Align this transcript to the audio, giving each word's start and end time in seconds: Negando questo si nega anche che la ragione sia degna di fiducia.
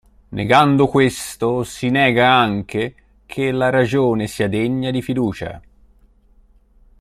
Negando 0.29 0.87
questo 0.87 1.63
si 1.63 1.89
nega 1.91 2.33
anche 2.33 2.95
che 3.27 3.51
la 3.51 3.69
ragione 3.69 4.25
sia 4.25 4.49
degna 4.49 4.89
di 4.89 5.03
fiducia. 5.03 5.61